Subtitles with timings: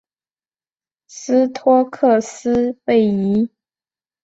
[1.07, 3.51] 斯托克斯位移。